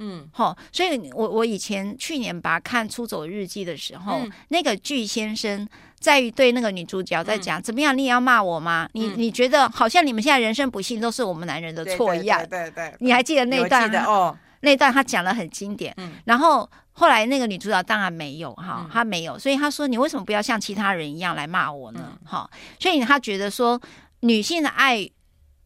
[0.00, 5.68] 嗯，好，所以我我以前去年吧看《出走日记》的时候，嗯、那个巨先生。
[6.00, 8.88] 在于对那个女主角在讲、嗯、怎么样，你也要骂我吗？
[8.94, 12.38] 嗯、你你觉得好像你们现在人生不幸都是我们男人的错一样？
[12.38, 13.86] 对对，对对对，你还记得那段？
[14.06, 15.92] 哦，那段他讲的很经典。
[15.98, 22.18] 嗯，然后后来那个女主角当然没有哈，她没有，所以她说你为什么不要像其他人一样来骂我呢？
[22.24, 23.78] 哈、嗯，所以她觉得说
[24.20, 25.06] 女性的爱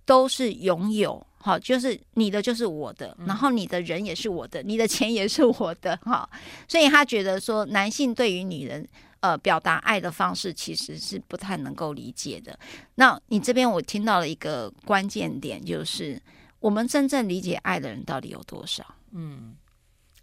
[0.05, 6.29] 都是拥有，哈，就是你的就是我的，然后你的人也是我的，你的钱也是我的，哈，
[6.67, 8.89] 所以他觉得说男性对于女人。
[9.25, 12.59] 呃，表达爱的方式其实是不太能够理解的。
[12.97, 16.21] 那你这边我听到了一个关键点，就是
[16.61, 18.85] 我们真正理解爱的人到底有多少？
[19.13, 19.57] 嗯，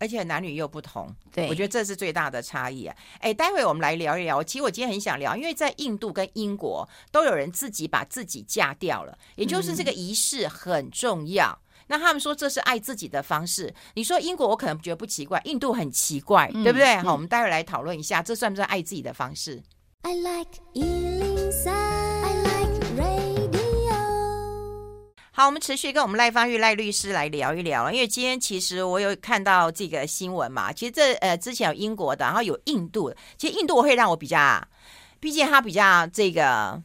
[0.01, 2.95] 而且男女又不同，对，我觉得这是最大的差异啊。
[3.19, 4.43] 哎，待会我们来聊一聊。
[4.43, 11.51] 其实我今天很想聊，因为在印度跟英国都有人自己把自己嫁掉了，也就是这个仪式很重要。
[11.51, 13.73] 嗯那他们说这是爱自己的方式。
[13.95, 16.95] 你说英国，我可能觉得不奇怪，印度很奇怪，嗯、对不对？
[16.99, 19.61] 好，我们待会来讨论一下，这算不算爱自己的方式
[20.03, 21.90] ？I like 103, I like
[25.41, 34.63] 好，我们持续跟我们赖芳玉赖律师来聊一聊，因为今天其实我有看到这个新闻嘛，其实这呃之前有英国的，然后有印度，其实印度会让我比较，
[35.19, 36.79] 毕竟它比较这个。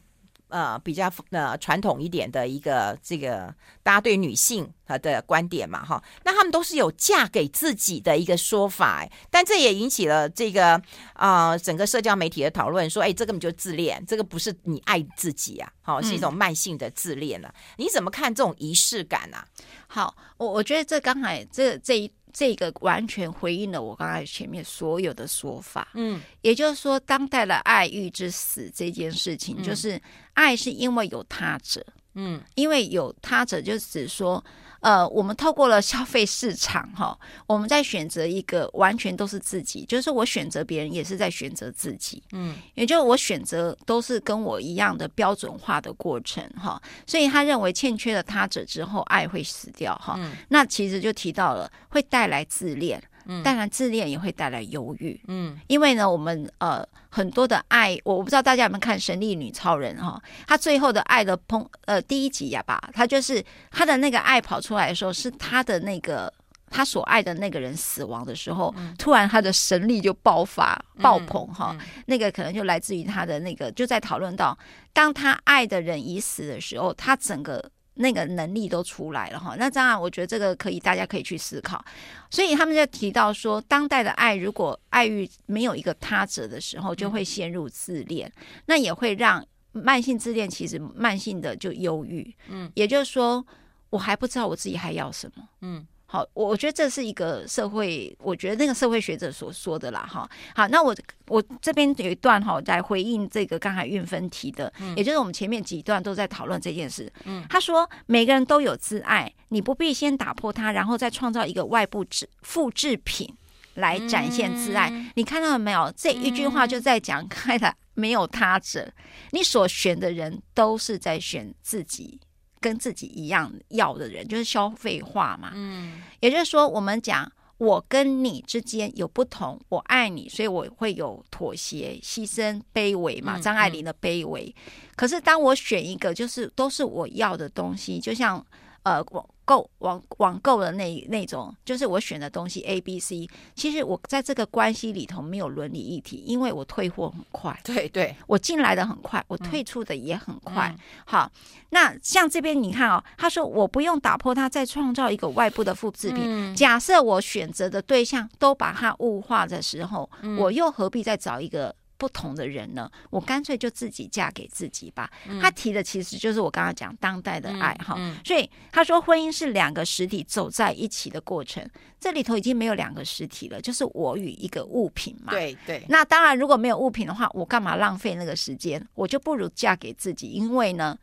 [0.49, 10.81] 呃，比较呃传统一点的一个这个大家对女性呃的观点嘛，哈，那他们都是有嫁给自己的一个说法，但这也引起了这个
[11.15, 17.55] 啊、呃、整个社交媒体的讨论，说，哎，这根本就自恋，这个不是你爱自己啊，好，是一种慢性的自恋了、啊。
[17.57, 19.45] 嗯、你怎么看这种仪式感啊？
[19.89, 22.11] 好，我我觉得这刚才这这一。
[22.39, 29.99] 这个完全回应了我刚才前面所有的说法，嗯，也就是说，当代的爱欲之死这件事情，就是
[30.37, 34.43] 爱是因为有他者，嗯，因为有他者，就指说。
[34.81, 37.19] 呃，我们透过了消费市场，哈，
[37.49, 53.03] 我们在选择一个完全都是自己，就是我选择别人也是在选择自己，嗯，也就是我选择都是跟我一样的标准化的过程，哈，所以他认为欠缺了他者之后，爱会死掉，哈，嗯，那其实就提到了会带来自恋。
[53.43, 55.21] 当然，自恋也会带来忧郁。
[55.27, 66.33] 嗯，因为呢，我们呃很多的爱，我我不知道大家有没有看《神力女超人》哈，她最后的爱的碰呃第一集呀吧，她就是她的那个爱跑出来的时候，是她的那个
[66.71, 74.57] 她所爱的那个人死亡的时候，突然她的神力就爆发爆棚哈，那个可能就来自于她的那个就在讨论到，
[74.93, 77.71] 当他爱的人已死的时候，他整个。
[77.97, 81.85] 那个能力都出来了哈，那当然，我觉得这个可以，大家可以去思考。
[82.31, 88.31] 所以他们在提到说，当代的爱，如果爱欲没有一个他者的时候，就会陷入自恋，
[88.67, 92.35] 那也会让慢性自恋其实慢性的就忧郁。
[92.49, 93.45] 嗯，也就是说，
[93.91, 95.49] 我还不知道我自己还要什么。
[95.63, 95.87] 嗯。
[96.17, 100.27] 好，我觉得这是一个社会，我觉得那个社会学者所说的啦，哈。
[100.55, 100.97] 好，那我
[101.29, 107.13] 我这边有一段哈，在回应这个刚才运分提的，也就是我们前面几段都在讨论这件事。
[107.27, 113.29] 嗯，他说每个人都有自爱，你不必先打破它，然后再创造一个外部制复制品
[113.75, 114.91] 来展现自爱。
[115.17, 115.93] 你看到了没有？
[115.95, 118.91] 这一句话就在讲开了没有他者，
[119.33, 122.19] 你所选的人都是在选自己。
[122.61, 125.53] 跟自己一样要的人，就是消费化嘛。
[125.55, 133.39] 嗯，也就是说，我们讲我跟你之间有不同，我爱你，所以我会有妥协、牺牲、卑微嘛。
[133.39, 134.45] 张爱玲的卑微。
[134.45, 134.93] 嗯嗯。
[134.97, 138.45] 可是当我选一个，就是都是我要的东西，就像。
[138.83, 143.27] 呃，网购网网购的那那种，就是我选的东西 A、B、C。
[143.55, 150.75] 其实我在这个关系里头没有伦理议题，因为我退货很快，对对，我进来的很快，我退出的也很快。
[150.77, 151.33] 嗯、好，
[151.71, 156.25] 那像这边你看哦，他说我不用打破它，再创造一个外部的复制品。
[156.27, 161.75] 嗯、假设我选择的对象都把它物化的时候，嗯、我又何必再找一个？
[161.99, 165.11] 不同的人呢，我干脆就自己嫁给自己吧。
[165.29, 171.69] 嗯、他提的其实就是我刚刚讲当代的爱哈，嗯嗯、所以他说婚姻是两个实体走在一起的过程，
[171.99, 175.33] 这里头已经没有两个实体了，就是我与一个物品嘛。
[175.33, 175.85] 对对。
[175.89, 178.85] 那当然，如果没有物品的话，我干嘛浪费那个时间？
[178.95, 180.99] 我就不如嫁给自己，因为呢，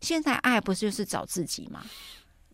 [0.00, 1.84] 现在爱不是就是找自己吗？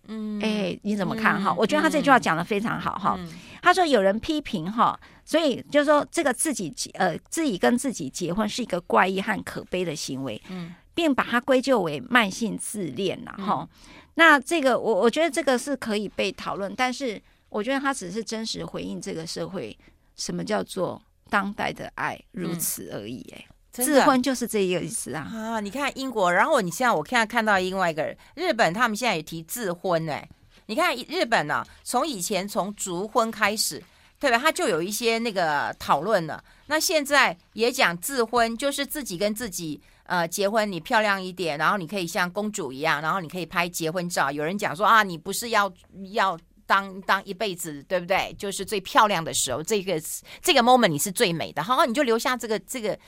[0.09, 1.51] 嗯，哎、欸，你怎么看哈？
[1.51, 3.17] 嗯、我觉得他这句话讲的非常好哈。
[3.19, 3.29] 嗯、
[3.63, 13.61] 他说有人批评哈，所以就是说这个自己呃自己跟自己结婚是一个怪异和可悲的行为，嗯，并把它归咎为慢性自恋呐哈。
[13.61, 13.69] 嗯、
[14.15, 19.77] 那这个我我觉得这个是可以被讨论，但是我觉得他只是真实回应这个社会
[20.17, 21.01] 什么叫做
[21.31, 23.49] 当代的爱如此而已哎、欸。
[23.83, 25.29] 自婚就是这一个意思啊！
[25.35, 30.29] 啊，你看英国，然后你现在我现在看到另外一个人，日本，他们现在也提自婚哎。
[30.67, 33.83] 你看日本呢、啊，从以前从族婚开始，
[34.21, 34.39] 对吧？
[34.39, 36.43] 他就有一些那个讨论了。
[36.67, 44.31] 那现在也讲自婚，就是自己跟自己呃结婚，你漂亮一点，然后你可以像公主一样，然后你可以拍结婚照。
[44.31, 45.71] 有人讲说啊，你不是要
[46.13, 48.35] 要当当一辈子，对不对？
[48.39, 50.01] 就是最漂亮的时候，这个
[50.41, 52.99] 这个 moment 你是最美的，好，你就留下这个这个。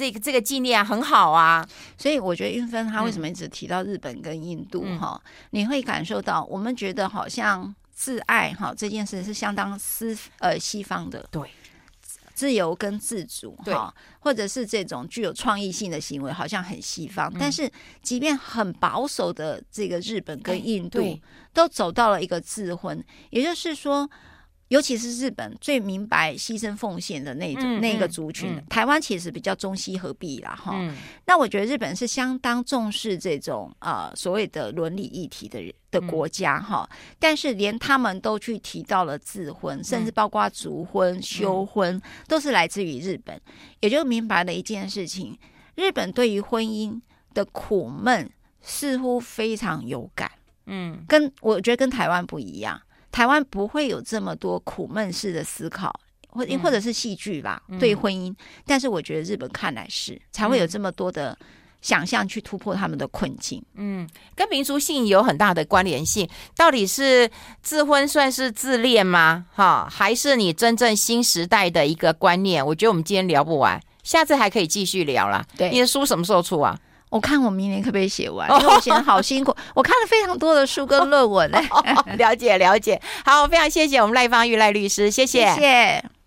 [0.00, 1.62] 这个这个纪念啊，很好啊，
[1.98, 5.20] 所以我觉得运芬他为什么一直提到日本跟印度哈？
[5.22, 11.50] 嗯、你会感受到我们觉得好像自爱哈这件事是相当西呃西方的，对，
[12.32, 13.76] 自由跟自主哈，对。
[14.20, 17.70] 或者是这种具有创意性的行为好像很西方，嗯、但是
[18.00, 21.20] 即便很保守的这个日本跟印度
[21.52, 24.08] 都走到了一个自婚，也就是说。
[24.70, 30.72] 尤其是日本最明白牺牲奉献的那种、嗯、那个族群，嗯、台湾其实比较中西合璧啦哈。
[30.76, 30.96] 嗯、
[31.26, 36.88] 那我觉得日本是相当重视这种呃所谓的伦理议题的的国家哈。
[36.92, 43.40] 嗯、但是连他们都去提到了自婚，甚至包括族婚、休婚，嗯、都是来自于日本，
[43.80, 45.36] 也就明白了一件事情：
[45.74, 47.00] 日本对于婚姻
[47.34, 50.30] 的苦闷似乎非常有感。
[50.66, 52.80] 嗯，跟我觉得跟台湾不一样。
[53.12, 55.92] 台湾不会有这么多苦闷式的思考，
[56.28, 58.34] 或或者是戏剧吧，嗯、对婚姻。
[58.64, 61.36] 但是我觉得日本看来是才会有这么多的
[61.80, 63.62] 想象去突破他们的困境。
[63.74, 66.28] 嗯，跟民族性有很大的关联性。
[66.54, 67.28] 到底是
[67.62, 69.46] 自婚算是自恋吗？
[69.52, 72.64] 哈，还是你真正新时代的一个观念？
[72.64, 75.44] 我觉得我们今天聊不完，下次还可以继续聊啦。
[75.56, 76.78] 对，你的书什么时候出啊？
[77.10, 78.48] 我看我明年可不可以写完？
[78.60, 81.60] 因为我写的好辛苦， 我看了非常多的书跟论文呢。
[82.16, 85.46] 了解了解，好，非常谢谢我们赖芳玉赖律师，谢谢。
[85.54, 86.10] 谢谢。